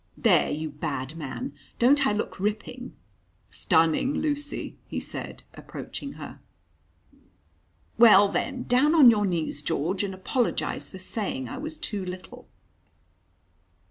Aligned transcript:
"There, 0.17 0.49
you 0.49 0.71
bad 0.71 1.15
man! 1.15 1.53
Don't 1.77 2.07
I 2.07 2.11
look 2.11 2.39
ripping?" 2.39 2.95
"Stunning, 3.51 4.15
Lucy," 4.15 4.79
he 4.87 4.99
said, 4.99 5.43
approaching 5.53 6.13
her. 6.13 6.39
"Well, 7.99 8.27
then, 8.27 8.63
down 8.63 8.95
on 8.95 9.11
your 9.11 9.27
knees, 9.27 9.61
George, 9.61 10.01
and 10.01 10.15
apologise 10.15 10.89
for 10.89 10.97
saying 10.97 11.47
I 11.47 11.59
was 11.59 11.77
too 11.77 12.03
little." 12.03 12.47